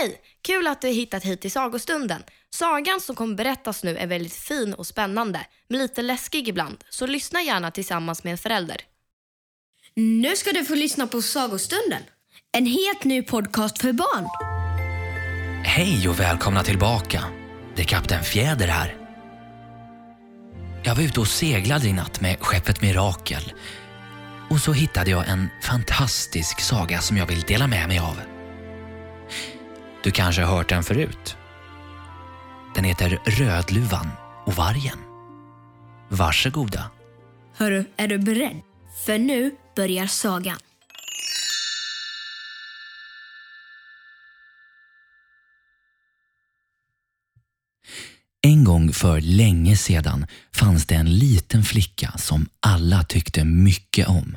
Hej! 0.00 0.20
Kul 0.42 0.66
att 0.66 0.80
du 0.80 0.88
hittat 0.88 1.24
hit 1.24 1.40
till 1.40 1.50
sagostunden. 1.50 2.22
Sagan 2.50 3.00
som 3.00 3.16
kommer 3.16 3.34
berättas 3.34 3.84
nu 3.84 3.96
är 3.96 4.06
väldigt 4.06 4.34
fin 4.34 4.74
och 4.74 4.86
spännande, 4.86 5.46
men 5.68 5.78
lite 5.78 6.02
läskig 6.02 6.48
ibland. 6.48 6.84
Så 6.90 7.06
lyssna 7.06 7.42
gärna 7.42 7.70
tillsammans 7.70 8.24
med 8.24 8.30
en 8.30 8.38
förälder. 8.38 8.76
Nu 9.94 10.36
ska 10.36 10.52
du 10.52 10.64
få 10.64 10.74
lyssna 10.74 11.06
på 11.06 11.22
Sagostunden. 11.22 12.02
En 12.52 12.66
helt 12.66 13.04
ny 13.04 13.22
podcast 13.22 13.78
för 13.78 13.92
barn. 13.92 14.28
Hej 15.64 16.08
och 16.08 16.20
välkomna 16.20 16.62
tillbaka. 16.62 17.24
Det 17.76 17.82
är 17.82 17.86
kapten 17.86 18.24
Fjäder 18.24 18.68
här. 18.68 18.96
Jag 20.82 20.94
var 20.94 21.02
ute 21.02 21.20
och 21.20 21.28
seglade 21.28 21.88
i 21.88 21.92
natt 21.92 22.20
med 22.20 22.40
skeppet 22.40 22.82
Mirakel. 22.82 23.52
Och 24.50 24.58
så 24.58 24.72
hittade 24.72 25.10
jag 25.10 25.28
en 25.28 25.48
fantastisk 25.62 26.60
saga 26.60 27.00
som 27.00 27.16
jag 27.16 27.26
vill 27.26 27.40
dela 27.40 27.66
med 27.66 27.88
mig 27.88 27.98
av. 27.98 28.31
Du 30.02 30.10
kanske 30.10 30.42
har 30.42 30.56
hört 30.56 30.68
den 30.68 30.82
förut? 30.82 31.36
Den 32.74 32.84
heter 32.84 33.20
Rödluvan 33.24 34.08
och 34.46 34.54
vargen. 34.54 34.98
Varsågoda. 36.08 36.90
Hörru, 37.56 37.84
är 37.96 38.08
du 38.08 38.18
beredd? 38.18 38.60
För 39.06 39.18
nu 39.18 39.56
börjar 39.76 40.06
sagan. 40.06 40.58
En 48.46 48.64
gång 48.64 48.92
för 48.92 49.20
länge 49.20 49.76
sedan 49.76 50.26
fanns 50.54 50.86
det 50.86 50.94
en 50.94 51.18
liten 51.18 51.62
flicka 51.62 52.12
som 52.16 52.48
alla 52.60 53.04
tyckte 53.04 53.44
mycket 53.44 54.08
om. 54.08 54.36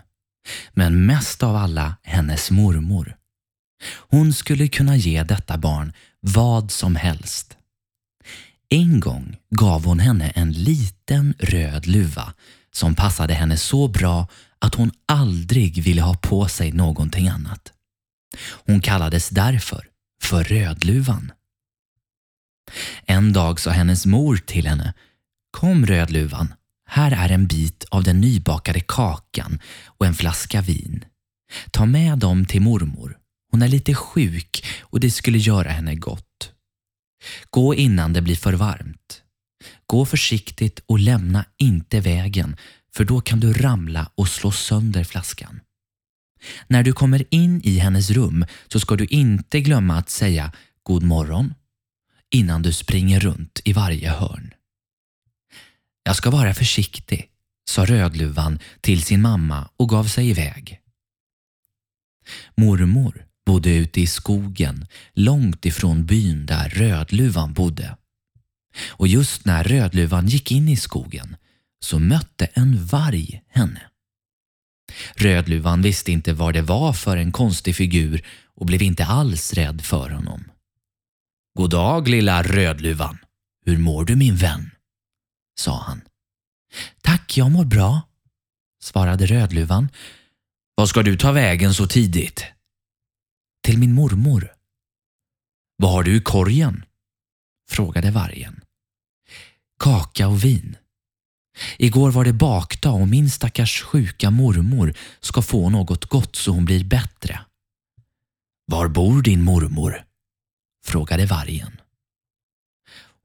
Men 0.74 1.06
mest 1.06 1.44
av 1.44 1.56
alla 1.56 1.96
hennes 2.04 2.52
mormor. 2.52 3.16
Hon 3.84 4.34
skulle 4.34 4.68
kunna 4.68 4.96
ge 4.96 5.24
detta 5.24 5.58
barn 5.58 5.94
vad 6.20 6.72
som 6.72 6.96
helst. 6.96 7.58
En 8.70 9.00
gång 9.00 9.38
gav 9.50 9.86
hon 9.86 10.00
henne 10.00 10.30
en 10.30 10.52
liten 10.52 11.34
röd 11.40 11.88
luva 11.88 12.34
som 12.72 12.96
passade 12.96 13.34
henne 13.34 13.58
så 13.58 13.88
bra 13.88 14.28
att 14.60 14.76
hon 14.76 14.92
aldrig 15.06 15.84
ville 15.84 16.02
ha 16.02 16.14
på 16.14 16.48
sig 16.48 16.72
någonting 16.72 17.28
annat. 17.28 17.74
Hon 18.66 18.82
kallades 18.82 19.30
därför 19.30 19.88
för 20.22 20.44
Rödluvan. 20.44 21.32
En 23.06 23.34
dag 23.34 23.60
sa 23.60 23.72
hennes 23.72 24.06
mor 24.06 24.38
till 24.38 24.68
henne 24.68 24.94
Kom 25.52 25.86
Rödluvan, 25.86 26.54
här 26.88 27.12
är 27.12 27.32
en 27.32 27.48
bit 27.48 27.86
av 27.92 28.04
den 28.04 28.22
nybakade 28.22 28.80
kakan 28.80 29.60
och 29.86 30.06
en 30.06 30.14
flaska 30.14 30.62
vin. 30.62 31.06
Ta 31.72 31.86
med 31.86 32.18
dem 32.18 32.46
till 32.46 32.62
mormor. 32.62 33.18
Hon 33.56 33.62
är 33.62 33.68
lite 33.68 33.94
sjuk 33.94 34.66
och 34.82 35.00
det 35.00 35.12
skulle 35.12 35.38
göra 35.38 35.70
henne 35.70 35.96
gott. 35.96 36.52
Gå 37.50 37.76
innan 37.76 38.14
det 38.14 38.22
blir 38.22 38.36
för 38.36 38.54
varmt. 38.54 39.22
Gå 39.86 40.06
försiktigt 40.06 40.80
och 40.86 41.00
lämna 41.00 41.46
inte 41.58 42.00
vägen 42.00 42.58
för 42.94 43.04
då 43.04 43.22
kan 43.22 43.40
du 43.40 43.54
ramla 43.54 44.12
och 44.16 44.28
slå 44.28 44.52
sönder 44.52 45.04
flaskan. 45.04 45.60
När 46.68 46.84
du 46.84 46.94
kommer 46.94 47.26
in 47.30 47.62
i 47.64 47.78
hennes 47.78 48.10
rum 48.10 48.46
så 48.68 48.80
ska 48.80 48.96
du 48.96 49.06
inte 49.06 49.60
glömma 49.60 49.98
att 49.98 50.10
säga 50.10 50.52
God 50.84 51.04
morgon 51.04 51.54
innan 52.30 52.62
du 52.62 52.74
springer 52.74 53.20
runt 53.20 53.62
i 53.66 53.74
varje 53.74 54.10
hörn. 54.10 54.54
Jag 56.04 56.16
ska 56.16 56.30
vara 56.30 56.54
försiktig, 56.54 57.30
sa 57.70 57.86
Rödluvan 57.86 58.60
till 58.82 59.04
sin 59.04 59.22
mamma 59.22 59.70
och 59.78 59.90
gav 59.90 60.04
sig 60.04 60.30
iväg. 60.30 60.82
Mormor 62.56 63.26
bodde 63.46 63.70
ute 63.70 64.02
i 64.02 64.08
skogen 64.08 64.88
långt 65.14 65.66
ifrån 65.66 66.06
byn 66.06 66.46
där 66.46 66.70
Rödluvan 66.70 67.54
bodde. 67.54 67.98
Och 68.90 69.08
just 69.08 69.46
när 69.46 69.64
Rödluvan 69.64 70.28
gick 70.28 70.52
in 70.52 70.70
i 70.70 70.78
skogen 70.78 71.36
så 71.80 72.00
mötte 72.00 72.46
en 72.46 72.86
varg 72.86 73.44
henne. 73.50 73.82
Rödluvan 75.16 75.82
visste 75.82 76.12
inte 76.12 76.34
vad 76.34 76.54
det 76.54 76.62
var 76.62 76.94
för 76.94 77.18
en 77.18 77.32
konstig 77.32 77.76
figur 77.76 78.26
och 78.56 78.66
blev 78.66 78.82
inte 78.82 79.06
alls 79.06 79.54
rädd 79.54 79.82
för 79.82 80.10
honom. 80.10 80.44
God 81.58 81.70
dag 81.70 82.08
lilla 82.08 82.44
Rödluvan. 82.44 83.18
Hur 83.66 83.78
mår 83.78 84.06
du 84.06 84.16
min 84.16 84.36
vän? 84.36 84.72
sa 85.60 85.84
han. 85.84 86.02
Tack, 87.02 87.38
jag 87.38 87.52
mår 87.52 87.66
bra, 87.66 88.02
svarade 88.84 89.26
Rödluvan. 89.26 89.90
Vad 90.76 90.90
ska 90.90 91.04
du 91.04 91.18
ta 91.18 91.32
vägen 91.32 91.74
så 91.74 91.88
tidigt? 91.88 92.46
Till 93.66 93.78
min 93.78 93.94
mormor. 93.94 94.54
Vad 95.78 95.92
har 95.92 96.04
du 96.04 96.18
i 96.18 96.20
korgen? 96.20 96.86
frågade 97.70 98.12
vargen. 98.12 98.62
Kaka 99.80 100.28
och 100.28 100.44
vin. 100.44 100.78
Igår 101.78 102.12
var 102.12 102.26
det 102.26 102.34
bakdag 102.34 103.02
och 103.02 103.08
min 103.08 103.30
stackars 103.30 103.82
sjuka 103.82 104.32
mormor 104.32 104.94
ska 105.20 105.42
få 105.42 105.70
något 105.70 106.06
gott 106.06 106.36
så 106.36 106.52
hon 106.52 106.66
blir 106.66 106.84
bättre. 106.84 107.40
Var 108.66 108.88
bor 108.88 109.22
din 109.22 109.44
mormor? 109.44 110.06
frågade 110.86 111.26
vargen. 111.26 111.82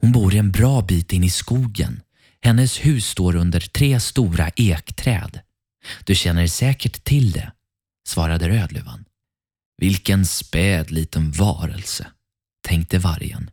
Hon 0.00 0.12
bor 0.12 0.34
en 0.34 0.52
bra 0.52 0.82
bit 0.82 1.12
in 1.12 1.24
i 1.24 1.30
skogen. 1.30 2.02
Hennes 2.40 2.78
hus 2.78 3.06
står 3.06 3.36
under 3.36 3.60
tre 3.60 4.00
stora 4.00 4.48
ekträd. 4.56 5.40
Du 6.04 6.14
känner 6.14 6.46
säkert 6.46 7.04
till 7.04 7.32
det, 7.32 7.52
svarade 8.06 8.48
Rödluvan. 8.48 9.04
Vilken 9.80 10.26
späd 10.26 10.90
liten 10.90 11.30
varelse, 11.30 12.06
tänkte 12.68 12.98
vargen. 12.98 13.50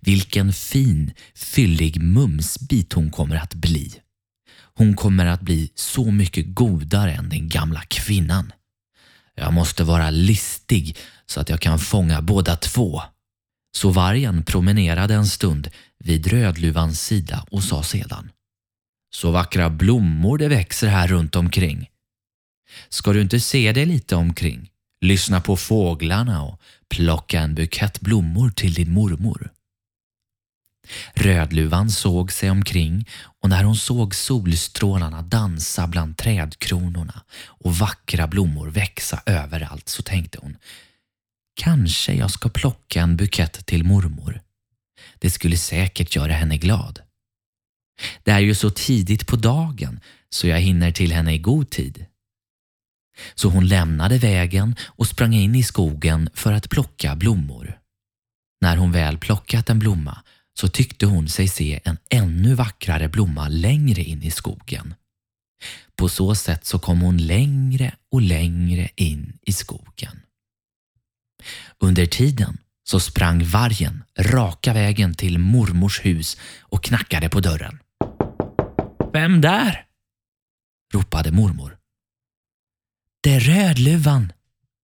Vilken 0.00 0.52
fin, 0.52 1.12
fyllig 1.34 2.02
mumsbit 2.02 2.92
hon 2.92 3.10
kommer 3.10 3.36
att 3.36 3.54
bli. 3.54 4.00
Hon 4.74 4.96
kommer 4.96 5.26
att 5.26 5.40
bli 5.40 5.72
så 5.74 6.10
mycket 6.10 6.54
godare 6.54 7.12
än 7.12 7.28
den 7.28 7.48
gamla 7.48 7.80
kvinnan. 7.80 8.52
Jag 9.34 9.52
måste 9.52 9.84
vara 9.84 10.10
listig 10.10 10.96
så 11.26 11.40
att 11.40 11.48
jag 11.48 11.60
kan 11.60 11.78
fånga 11.78 12.22
båda 12.22 12.56
två. 12.56 13.02
Så 13.76 13.90
vargen 13.90 14.44
promenerade 14.44 15.14
en 15.14 15.26
stund 15.26 15.70
vid 15.98 16.26
Rödluvans 16.26 17.02
sida 17.02 17.46
och 17.50 17.64
sa 17.64 17.82
sedan 17.82 18.30
Så 19.14 19.30
vackra 19.30 19.70
blommor 19.70 20.38
det 20.38 20.48
växer 20.48 20.88
här 20.88 21.08
runt 21.08 21.36
omkring. 21.36 21.90
Ska 22.88 23.12
du 23.12 23.20
inte 23.20 23.40
se 23.40 23.72
dig 23.72 23.86
lite 23.86 24.16
omkring? 24.16 24.70
Lyssna 25.00 25.40
på 25.40 25.56
fåglarna 25.56 26.42
och 26.42 26.60
plocka 26.88 27.40
en 27.40 27.54
bukett 27.54 28.00
blommor 28.00 28.50
till 28.50 28.74
din 28.74 28.92
mormor. 28.92 29.50
Rödluvan 31.14 31.90
såg 31.90 32.32
sig 32.32 32.50
omkring 32.50 33.08
och 33.40 33.48
när 33.48 33.64
hon 33.64 33.76
såg 33.76 34.14
solstrålarna 34.14 35.22
dansa 35.22 35.86
bland 35.86 36.16
trädkronorna 36.16 37.22
och 37.44 37.76
vackra 37.76 38.26
blommor 38.26 38.66
växa 38.66 39.22
överallt 39.26 39.88
så 39.88 40.02
tänkte 40.02 40.38
hon 40.42 40.56
Kanske 41.60 42.14
jag 42.14 42.30
ska 42.30 42.48
plocka 42.48 43.02
en 43.02 43.16
bukett 43.16 43.66
till 43.66 43.84
mormor. 43.84 44.40
Det 45.18 45.30
skulle 45.30 45.56
säkert 45.56 46.16
göra 46.16 46.32
henne 46.32 46.56
glad. 46.56 47.00
Det 48.22 48.30
är 48.30 48.38
ju 48.38 48.54
så 48.54 48.70
tidigt 48.70 49.26
på 49.26 49.36
dagen 49.36 50.00
så 50.30 50.46
jag 50.46 50.60
hinner 50.60 50.92
till 50.92 51.12
henne 51.12 51.34
i 51.34 51.38
god 51.38 51.70
tid. 51.70 52.06
Så 53.34 53.48
hon 53.48 53.68
lämnade 53.68 54.18
vägen 54.18 54.76
och 54.82 55.06
sprang 55.06 55.34
in 55.34 55.54
i 55.54 55.62
skogen 55.62 56.30
för 56.34 56.52
att 56.52 56.70
plocka 56.70 57.16
blommor. 57.16 57.78
När 58.60 58.76
hon 58.76 58.92
väl 58.92 59.18
plockat 59.18 59.70
en 59.70 59.78
blomma 59.78 60.22
så 60.60 60.68
tyckte 60.68 61.06
hon 61.06 61.28
sig 61.28 61.48
se 61.48 61.80
en 61.84 61.96
ännu 62.10 62.54
vackrare 62.54 63.08
blomma 63.08 63.48
längre 63.48 64.02
in 64.02 64.22
i 64.22 64.30
skogen. 64.30 64.94
På 65.96 66.08
så 66.08 66.34
sätt 66.34 66.66
så 66.66 66.78
kom 66.78 67.00
hon 67.00 67.16
längre 67.16 67.94
och 68.12 68.22
längre 68.22 68.88
in 68.96 69.38
i 69.42 69.52
skogen. 69.52 70.20
Under 71.78 72.06
tiden 72.06 72.58
så 72.84 73.00
sprang 73.00 73.44
vargen 73.44 74.04
raka 74.18 74.72
vägen 74.72 75.14
till 75.14 75.38
mormors 75.38 76.04
hus 76.04 76.36
och 76.60 76.84
knackade 76.84 77.28
på 77.28 77.40
dörren. 77.40 77.78
Vem 79.12 79.40
där? 79.40 79.84
ropade 80.94 81.30
mormor. 81.30 81.77
Det 83.20 83.34
är 83.34 83.40
Rödluvan, 83.40 84.32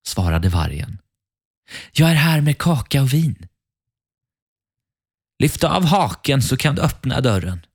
svarade 0.07 0.49
vargen. 0.49 0.99
Jag 1.93 2.11
är 2.11 2.15
här 2.15 2.41
med 2.41 2.59
kaka 2.59 3.03
och 3.03 3.13
vin. 3.13 3.47
Lyft 5.39 5.65
av 5.65 5.85
haken 5.85 6.43
så 6.43 6.57
kan 6.57 6.75
du 6.75 6.83
öppna 6.83 7.21
dörren, 7.21 7.67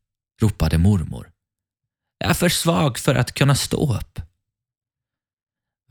ropade 0.42 0.78
mormor. 0.78 1.32
Jag 2.20 2.30
är 2.30 2.34
för 2.34 2.50
svag 2.50 2.98
för 2.98 3.16
att 3.16 3.34
kunna 3.34 3.56
stå 3.56 3.96
upp. 3.96 4.22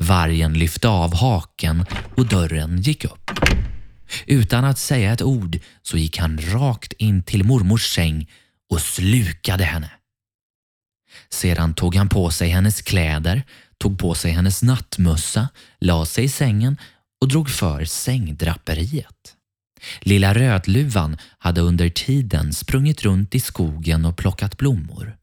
Vargen 0.01 0.59
lyfte 0.59 0.89
av 0.89 1.15
haken 1.15 1.85
och 2.17 2.27
dörren 2.27 2.81
gick 2.83 3.05
upp. 3.05 3.31
Utan 4.27 4.65
att 4.65 4.79
säga 4.79 5.13
ett 5.13 5.23
ord 5.23 5.59
så 5.83 5.99
gick 5.99 6.19
han 6.19 6.39
rakt 6.39 6.93
in 6.93 7.23
till 7.23 7.45
mormors 7.45 7.95
säng 7.95 8.31
och 8.71 8.81
slukade 8.81 9.65
henne. 9.65 9.91
Sedan 11.29 11.75
tog 11.75 11.95
han 11.95 12.09
på 12.09 12.31
sig 12.31 12.49
hennes 12.49 12.83
kläder, 12.83 13.43
tog 13.79 13.99
på 13.99 14.15
sig 14.15 14.31
hennes 14.31 14.63
nattmössa, 14.63 15.49
la 15.81 16.07
sig 16.07 16.25
i 16.25 16.29
sängen 16.29 16.77
och 17.21 17.29
drog 17.29 17.51
för 17.51 17.85
sängdraperiet. 17.85 19.35
Lilla 20.01 20.35
Rödluvan 20.35 21.17
hade 21.39 21.61
under 21.61 21.89
tiden 21.89 22.53
sprungit 22.53 23.03
runt 23.03 23.35
i 23.35 23.41
skogen 23.41 24.05
och 24.05 24.17
plockat 24.17 24.57
blommor. 24.57 25.17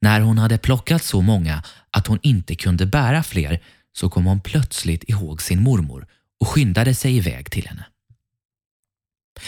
När 0.00 0.20
hon 0.20 0.38
hade 0.38 0.58
plockat 0.58 1.04
så 1.04 1.20
många 1.20 1.62
att 1.90 2.06
hon 2.06 2.18
inte 2.22 2.54
kunde 2.54 2.86
bära 2.86 3.22
fler 3.22 3.62
så 3.92 4.08
kom 4.08 4.24
hon 4.26 4.40
plötsligt 4.40 5.08
ihåg 5.08 5.42
sin 5.42 5.62
mormor 5.62 6.06
och 6.40 6.48
skyndade 6.48 6.94
sig 6.94 7.16
iväg 7.16 7.50
till 7.50 7.68
henne. 7.68 7.86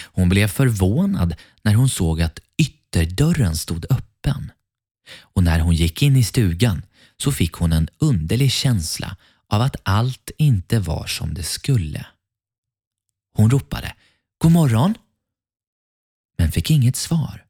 Hon 0.03 0.29
blev 0.29 0.49
förvånad 0.49 1.35
när 1.63 1.75
hon 1.75 1.89
såg 1.89 2.23
att 2.23 2.39
ytterdörren 2.59 3.57
stod 3.57 3.87
öppen. 3.91 4.53
Och 5.21 5.45
när 5.45 5.61
hon 5.61 5.75
gick 5.75 6.03
in 6.03 6.17
i 6.17 6.25
stugan 6.25 6.83
så 7.17 7.33
fick 7.33 7.53
hon 7.53 7.73
en 7.73 7.89
underlig 7.99 8.53
känsla 8.53 9.17
av 9.49 9.63
att 9.63 9.77
allt 9.83 10.31
inte 10.39 10.79
var 10.79 11.07
som 11.07 11.35
det 11.35 11.43
skulle. 11.43 12.07
Hon 13.37 13.51
ropade 13.51 13.95
God 14.39 14.53
morgon! 14.53 14.95
Men 16.39 16.53
fick 16.53 16.71
inget 16.71 16.97
svar. 16.97 17.45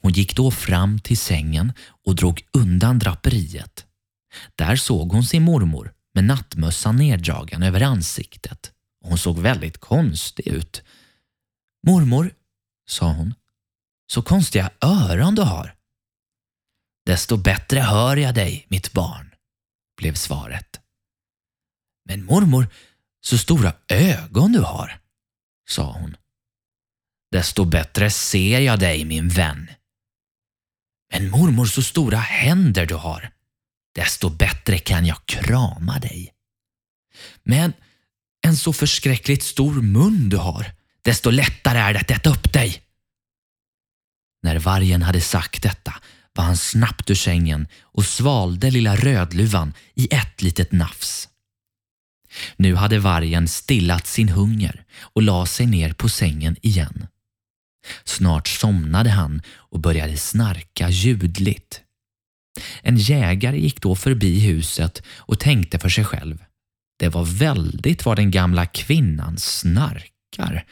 Hon 0.00 0.12
gick 0.12 0.36
då 0.36 0.50
fram 0.50 0.98
till 0.98 1.18
sängen 1.18 1.72
och 2.04 2.14
drog 2.14 2.46
undan 2.52 2.98
draperiet. 2.98 3.86
Där 4.56 4.76
såg 4.76 5.12
hon 5.12 5.24
sin 5.24 5.42
mormor 5.42 5.94
med 6.14 6.24
nattmössan 6.24 6.96
neddragen 6.96 7.62
över 7.62 7.80
ansiktet. 7.80 8.72
Hon 9.04 9.18
såg 9.18 9.38
väldigt 9.38 9.78
konstig 9.78 10.46
ut. 10.46 10.82
Mormor, 11.86 12.34
sa 12.88 13.12
hon, 13.12 13.34
så 14.06 14.22
konstiga 14.22 14.70
öron 14.80 15.34
du 15.34 15.42
har. 15.42 15.74
Desto 17.06 17.36
bättre 17.36 17.80
hör 17.80 18.16
jag 18.16 18.34
dig, 18.34 18.66
mitt 18.68 18.92
barn, 18.92 19.34
blev 19.96 20.14
svaret. 20.14 20.80
Men 22.04 22.24
mormor, 22.24 22.68
så 23.20 23.38
stora 23.38 23.72
ögon 23.88 24.52
du 24.52 24.60
har, 24.60 25.00
sa 25.68 25.92
hon. 25.92 26.16
Desto 27.32 27.64
bättre 27.64 28.10
ser 28.10 28.60
jag 28.60 28.78
dig, 28.78 29.04
min 29.04 29.28
vän. 29.28 29.70
Men 31.12 31.30
mormor, 31.30 31.66
så 31.66 31.82
stora 31.82 32.16
händer 32.16 32.86
du 32.86 32.94
har. 32.94 33.30
Desto 33.94 34.28
bättre 34.28 34.78
kan 34.78 35.06
jag 35.06 35.26
krama 35.26 35.98
dig. 35.98 36.34
Men 37.42 37.72
en 38.46 38.56
så 38.56 38.72
förskräckligt 38.72 39.42
stor 39.42 39.82
mun 39.82 40.28
du 40.28 40.36
har. 40.36 40.72
Desto 41.02 41.30
lättare 41.30 41.78
är 41.78 41.92
det 41.92 42.00
att 42.00 42.10
äta 42.10 42.30
upp 42.30 42.52
dig. 42.52 42.82
När 44.42 44.58
vargen 44.58 45.02
hade 45.02 45.20
sagt 45.20 45.62
detta 45.62 45.94
var 46.34 46.44
han 46.44 46.56
snabbt 46.56 47.10
ur 47.10 47.14
sängen 47.14 47.66
och 47.80 48.04
svalde 48.04 48.70
lilla 48.70 48.96
Rödluvan 48.96 49.74
i 49.94 50.08
ett 50.14 50.42
litet 50.42 50.72
nafs. 50.72 51.28
Nu 52.56 52.74
hade 52.74 52.98
vargen 52.98 53.48
stillat 53.48 54.06
sin 54.06 54.28
hunger 54.28 54.84
och 55.00 55.22
la 55.22 55.46
sig 55.46 55.66
ner 55.66 55.92
på 55.92 56.08
sängen 56.08 56.56
igen. 56.62 57.06
Snart 58.04 58.48
somnade 58.48 59.10
han 59.10 59.42
och 59.48 59.80
började 59.80 60.16
snarka 60.16 60.88
ljudligt. 60.90 61.80
En 62.82 62.96
jägare 62.96 63.60
gick 63.60 63.80
då 63.80 63.96
förbi 63.96 64.40
huset 64.40 65.02
och 65.16 65.40
tänkte 65.40 65.78
för 65.78 65.88
sig 65.88 66.04
själv. 66.04 66.44
Det 66.98 67.08
var 67.08 67.24
väldigt 67.24 68.04
vad 68.04 68.16
den 68.16 68.30
gamla 68.30 68.66
kvinnan 68.66 69.38
snarkar. 69.38 70.64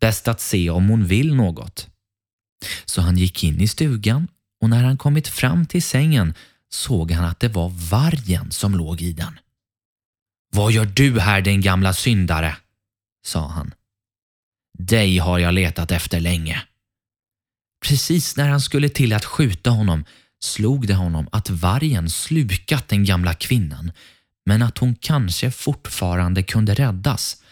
Bäst 0.00 0.28
att 0.28 0.40
se 0.40 0.70
om 0.70 0.88
hon 0.88 1.06
vill 1.06 1.34
något. 1.34 1.88
Så 2.84 3.00
han 3.00 3.18
gick 3.18 3.44
in 3.44 3.60
i 3.60 3.68
stugan 3.68 4.28
och 4.60 4.70
när 4.70 4.84
han 4.84 4.98
kommit 4.98 5.28
fram 5.28 5.66
till 5.66 5.82
sängen 5.82 6.34
såg 6.68 7.10
han 7.10 7.24
att 7.24 7.40
det 7.40 7.48
var 7.48 7.68
vargen 7.68 8.50
som 8.50 8.74
låg 8.74 9.02
i 9.02 9.12
den. 9.12 9.38
Vad 10.52 10.72
gör 10.72 10.84
du 10.84 11.20
här 11.20 11.40
din 11.40 11.60
gamla 11.60 11.92
syndare? 11.92 12.56
sa 13.26 13.48
han. 13.48 13.74
Dig 14.78 15.18
har 15.18 15.38
jag 15.38 15.54
letat 15.54 15.90
efter 15.90 16.20
länge. 16.20 16.62
Precis 17.86 18.36
när 18.36 18.48
han 18.48 18.60
skulle 18.60 18.88
till 18.88 19.12
att 19.12 19.24
skjuta 19.24 19.70
honom 19.70 20.04
slog 20.40 20.86
det 20.86 20.94
honom 20.94 21.28
att 21.32 21.50
vargen 21.50 22.10
slukat 22.10 22.88
den 22.88 23.04
gamla 23.04 23.34
kvinnan 23.34 23.92
men 24.46 24.62
att 24.62 24.78
hon 24.78 24.94
kanske 24.94 25.50
fortfarande 25.50 26.42
kunde 26.42 26.74
räddas. 26.74 27.42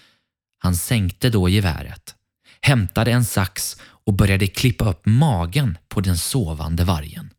Han 0.59 0.77
sänkte 0.77 1.31
då 1.31 1.49
geväret, 1.49 2.15
hämtade 2.61 3.13
en 3.13 3.25
sax 3.25 3.77
och 4.07 4.15
började 4.15 4.47
klippa 4.47 4.91
upp 4.91 5.07
magen 5.07 5.79
på 5.89 6.01
den 6.01 6.19
sovande 6.19 6.85
vargen. 6.85 7.31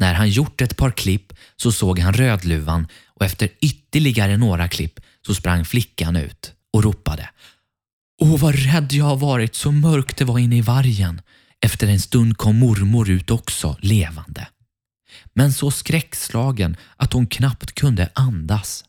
När 0.00 0.14
han 0.14 0.30
gjort 0.30 0.60
ett 0.60 0.76
par 0.76 0.90
klipp 0.90 1.32
så 1.56 1.72
såg 1.72 1.98
han 1.98 2.12
Rödluvan 2.12 2.88
och 3.06 3.24
efter 3.24 3.48
ytterligare 3.60 4.36
några 4.36 4.68
klipp 4.68 5.00
så 5.26 5.34
sprang 5.34 5.64
flickan 5.64 6.16
ut 6.16 6.52
och 6.72 6.84
ropade 6.84 7.30
Åh, 8.22 8.40
vad 8.40 8.54
rädd 8.54 8.92
jag 8.92 9.04
har 9.04 9.16
varit, 9.16 9.54
så 9.54 9.72
mörkt 9.72 10.16
det 10.16 10.24
var 10.24 10.38
inne 10.38 10.56
i 10.56 10.60
vargen. 10.60 11.20
Efter 11.60 11.86
en 11.86 12.00
stund 12.00 12.36
kom 12.36 12.58
mormor 12.58 13.10
ut 13.10 13.30
också, 13.30 13.76
levande. 13.80 14.48
Men 15.34 15.52
så 15.52 15.70
skräckslagen 15.70 16.76
att 16.96 17.12
hon 17.12 17.26
knappt 17.26 17.72
kunde 17.72 18.10
andas. 18.14 18.84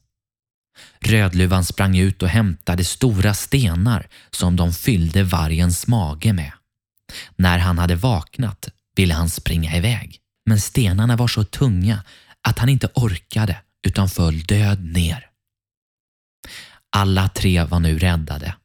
Rödluvan 0.99 1.65
sprang 1.65 1.97
ut 1.97 2.23
och 2.23 2.29
hämtade 2.29 2.83
stora 2.83 3.33
stenar 3.33 4.07
som 4.31 4.55
de 4.55 4.73
fyllde 4.73 5.23
vargens 5.23 5.87
mage 5.87 6.33
med. 6.33 6.51
När 7.35 7.57
han 7.59 7.77
hade 7.77 7.95
vaknat 7.95 8.69
ville 8.95 9.13
han 9.13 9.29
springa 9.29 9.77
iväg, 9.77 10.19
men 10.45 10.59
stenarna 10.59 11.15
var 11.15 11.27
så 11.27 11.43
tunga 11.43 12.03
att 12.41 12.59
han 12.59 12.69
inte 12.69 12.89
orkade 12.93 13.61
utan 13.87 14.09
föll 14.09 14.39
död 14.39 14.83
ner. 14.83 15.29
Alla 16.89 17.29
tre 17.29 17.63
var 17.63 17.79
nu 17.79 17.99
räddade. 17.99 18.55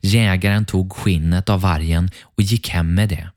Jägaren 0.00 0.64
tog 0.64 0.92
skinnet 0.92 1.48
av 1.48 1.60
vargen 1.60 2.10
och 2.22 2.42
gick 2.42 2.68
hem 2.68 2.94
med 2.94 3.08
det. 3.08 3.30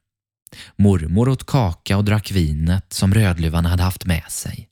Mormor 0.75 1.29
åt 1.29 1.45
kaka 1.45 1.97
och 1.97 2.05
drack 2.05 2.31
vinet 2.31 2.93
som 2.93 3.13
Rödluvan 3.13 3.65
hade 3.65 3.83
haft 3.83 4.05
med 4.05 4.31
sig. 4.31 4.69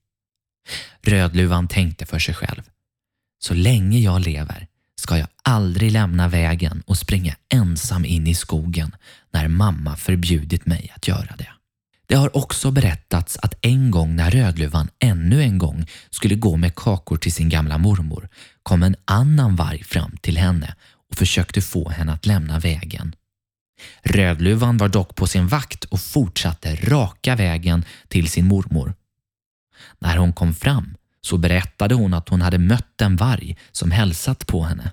Rödluvan 1.02 1.68
tänkte 1.68 2.06
för 2.06 2.20
sig 2.20 2.36
själv. 2.36 2.62
Så 3.40 3.54
länge 3.54 4.00
jag 4.00 4.22
lever 4.22 4.68
ska 4.96 5.18
jag 5.18 5.28
aldrig 5.44 5.92
lämna 5.92 6.28
vägen 6.28 6.84
och 6.86 6.98
springa 6.98 7.36
ensam 7.78 8.06
in 8.06 8.28
i 8.28 8.36
skogen 8.36 8.96
när 9.32 9.48
mamma 9.48 9.96
förbjudit 9.96 10.66
mig 10.66 10.92
att 10.96 11.08
göra 11.08 11.36
det. 11.38 11.50
Det 12.08 12.16
har 12.16 12.38
också 12.38 12.72
berättats 12.72 13.38
att 13.42 13.54
en 13.62 13.92
gång 13.92 14.16
när 14.16 14.32
Rödluvan 14.32 14.90
ännu 15.00 15.42
en 15.42 15.58
gång 15.58 15.86
skulle 16.10 16.36
gå 16.36 16.58
med 16.58 16.76
kakor 16.76 17.18
till 17.18 17.34
sin 17.34 17.50
gamla 17.50 17.78
mormor 17.78 18.30
kom 18.64 18.84
en 18.84 18.96
annan 19.06 19.56
varg 19.56 19.84
fram 19.84 20.18
till 20.22 20.38
henne 20.38 20.76
och 21.12 21.18
försökte 21.18 21.62
få 21.62 21.90
henne 21.90 22.14
att 22.14 22.26
lämna 22.26 22.60
vägen. 22.60 23.16
Rödluvan 24.04 24.78
var 24.78 24.88
dock 24.88 25.16
på 25.16 25.28
sin 25.28 25.48
vakt 25.48 25.84
och 25.84 26.00
fortsatte 26.00 26.76
raka 26.76 27.36
vägen 27.36 27.86
till 28.08 28.28
sin 28.28 28.48
mormor. 28.48 28.94
När 30.00 30.18
hon 30.18 30.34
kom 30.34 30.54
fram 30.54 30.96
så 31.22 31.38
berättade 31.38 31.96
hon 31.96 32.14
att 32.14 32.30
hon 32.30 32.42
hade 32.42 32.58
mött 32.58 33.02
en 33.02 33.16
varg 33.16 33.58
som 33.72 33.92
hälsat 33.92 34.48
på 34.48 34.64
henne. 34.64 34.92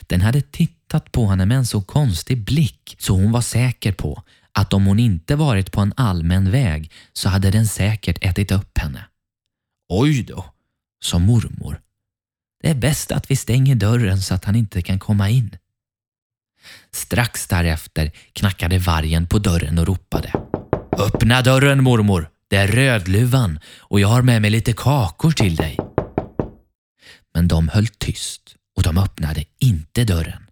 Den 0.00 0.20
hade 0.20 0.40
tittat 0.40 1.12
på 1.12 1.26
henne 1.26 1.46
med 1.46 1.56
en 1.56 1.66
så 1.66 1.82
konstig 1.82 2.44
blick 2.44 2.96
så 2.98 3.14
hon 3.14 3.32
var 3.32 3.40
säker 3.40 3.92
på 3.92 4.22
att 4.52 4.72
om 4.72 4.86
hon 4.86 4.98
inte 4.98 5.36
varit 5.36 5.72
på 5.72 5.80
en 5.80 5.92
allmän 5.96 6.50
väg 6.50 6.90
så 7.12 7.28
hade 7.28 7.50
den 7.50 7.66
säkert 7.66 8.24
ätit 8.24 8.50
upp 8.50 8.78
henne. 8.78 9.04
Oj 9.88 10.22
då, 10.22 10.44
sa 11.04 11.18
mormor. 11.18 11.80
Det 12.62 12.70
är 12.70 12.74
bäst 12.74 13.12
att 13.12 13.30
vi 13.30 13.36
stänger 13.36 13.74
dörren 13.74 14.22
så 14.22 14.34
att 14.34 14.44
han 14.44 14.56
inte 14.56 14.82
kan 14.82 14.98
komma 14.98 15.30
in. 15.30 15.56
Strax 16.92 17.46
därefter 17.46 18.10
knackade 18.32 18.78
vargen 18.78 19.26
på 19.26 19.38
dörren 19.38 19.78
och 19.78 19.86
ropade. 19.86 20.32
Öppna 20.98 21.42
dörren 21.42 21.82
mormor, 21.82 22.28
det 22.48 22.56
är 22.56 22.68
Rödluvan 22.68 23.60
och 23.78 24.00
jag 24.00 24.08
har 24.08 24.22
med 24.22 24.42
mig 24.42 24.50
lite 24.50 24.72
kakor 24.72 25.30
till 25.30 25.56
dig. 25.56 25.78
Men 27.34 27.48
de 27.48 27.68
höll 27.68 27.86
tyst 27.86 28.56
och 28.76 28.82
de 28.82 28.98
öppnade 28.98 29.44
inte 29.58 30.04
dörren. 30.04 30.46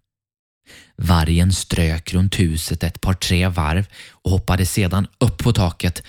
Vargen 0.96 1.52
strök 1.52 2.14
runt 2.14 2.38
huset 2.38 2.82
ett 2.82 3.00
par 3.00 3.14
tre 3.14 3.48
varv 3.48 3.86
och 4.10 4.30
hoppade 4.30 4.66
sedan 4.66 5.06
upp 5.18 5.38
på 5.38 5.52
taket 5.52 6.02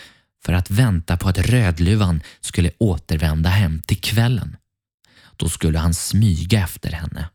för 0.46 0.54
att 0.54 0.72
vänta 0.72 1.18
på 1.18 1.30
att 1.30 1.38
Rödluvan 1.38 2.22
skulle 2.42 2.72
återvända 2.78 3.50
hem 3.50 3.82
till 3.82 4.02
kvällen. 4.02 4.58
Då 5.38 5.50
skulle 5.50 5.80
han 5.80 5.94
smyga 5.94 6.64
efter 6.64 6.92
henne 6.92 7.30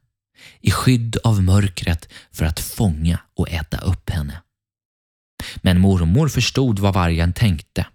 i 0.60 0.70
skydd 0.70 1.16
av 1.24 1.42
mörkret 1.42 2.08
för 2.32 2.44
att 2.44 2.60
fånga 2.60 3.18
och 3.34 3.50
äta 3.50 3.78
upp 3.78 4.10
henne. 4.10 4.42
Men 5.56 5.80
mormor 5.80 6.28
förstod 6.28 6.78
vad 6.78 6.94
vargen 6.94 7.32
tänkte. 7.32 7.86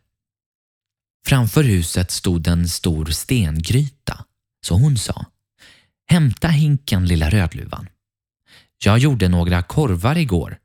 Framför 1.25 1.63
huset 1.63 2.11
stod 2.11 2.47
en 2.47 2.69
stor 2.69 3.05
stengryta, 3.05 4.25
så 4.65 4.75
hon 4.75 4.97
sa 4.97 5.25
Hämta 6.11 6.47
hinken 6.47 7.05
lilla 7.05 7.29
Rödluvan. 7.29 7.87
Jag 8.83 8.97
gjorde 8.97 9.27
några 9.27 9.63
korvar 9.63 10.17
igår. 10.17 10.57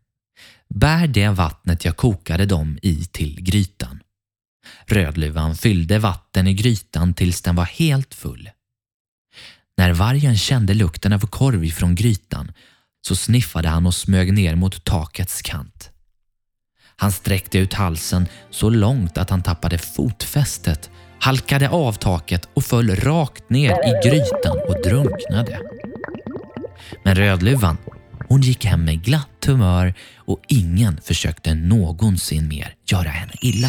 Bär 0.74 1.06
det 1.06 1.28
vattnet 1.28 1.84
jag 1.84 1.96
kokade 1.96 2.46
dem 2.46 2.78
i 2.82 3.04
till 3.04 3.40
grytan. 3.42 4.00
Rödluvan 4.86 5.56
fyllde 5.56 5.98
vatten 5.98 6.46
i 6.46 6.54
grytan 6.54 7.14
tills 7.14 7.42
den 7.42 7.56
var 7.56 7.64
helt 7.64 8.14
full. 8.14 8.50
När 9.76 9.92
vargen 9.92 10.36
kände 10.36 10.74
lukten 10.74 11.12
av 11.12 11.26
korv 11.26 11.64
ifrån 11.64 11.94
grytan 11.94 12.52
så 13.06 13.16
sniffade 13.16 13.68
han 13.68 13.86
och 13.86 13.94
smög 13.94 14.32
ner 14.32 14.54
mot 14.54 14.84
takets 14.84 15.42
kant. 15.42 15.90
Han 16.96 17.12
sträckte 17.12 17.58
ut 17.58 17.72
halsen 17.72 18.26
så 18.50 18.70
långt 18.70 19.18
att 19.18 19.30
han 19.30 19.42
tappade 19.42 19.78
fotfästet, 19.78 20.90
halkade 21.20 21.68
av 21.68 21.92
taket 21.92 22.48
och 22.54 22.64
föll 22.64 22.96
rakt 22.96 23.50
ner 23.50 23.70
i 23.70 24.08
grytan 24.08 24.58
och 24.68 24.82
drunknade. 24.82 25.60
Men 27.04 27.14
Rödluvan, 27.14 27.78
hon 28.28 28.40
gick 28.40 28.64
hem 28.64 28.84
med 28.84 29.02
glatt 29.02 29.44
humör 29.46 29.94
och 30.16 30.40
ingen 30.48 31.00
försökte 31.04 31.54
någonsin 31.54 32.48
mer 32.48 32.74
göra 32.84 33.08
henne 33.08 33.32
illa. 33.40 33.68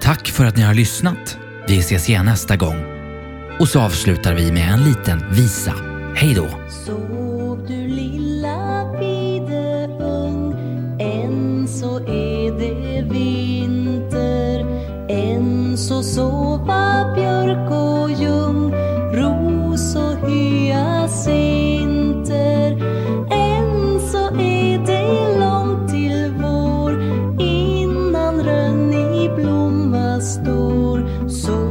Tack 0.00 0.28
för 0.28 0.44
att 0.44 0.56
ni 0.56 0.62
har 0.62 0.74
lyssnat. 0.74 1.38
Vi 1.68 1.78
ses 1.78 2.08
igen 2.08 2.26
nästa 2.26 2.56
gång. 2.56 2.84
Och 3.60 3.68
så 3.68 3.80
avslutar 3.80 4.34
vi 4.34 4.52
med 4.52 4.72
en 4.72 4.84
liten 4.84 5.34
visa. 5.34 5.74
Hej 6.16 6.34
då! 6.34 6.48
Så 6.86 7.19
sova 16.14 17.12
björk 17.14 17.70
och 17.70 18.10
ljung, 18.10 18.74
ros 19.12 19.96
och 19.96 20.28
hyacinter. 20.28 21.20
Än 23.30 24.00
så 24.00 24.18
är 24.40 24.78
det 24.86 25.38
långt 25.40 25.90
till 25.90 26.32
vår 26.42 27.02
innan 27.40 28.42
rönn 28.42 28.92
i 28.92 29.28
blomma 29.36 30.20
står. 30.20 31.28
Så 31.28 31.69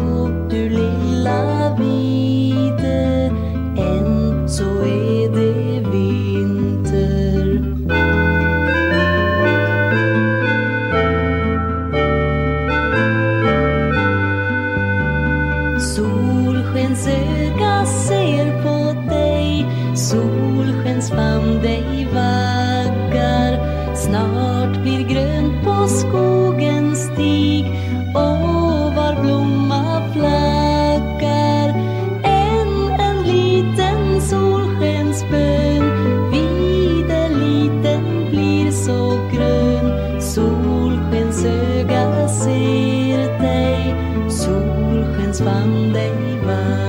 Vande 45.41 46.11
Mataram. 46.43 46.88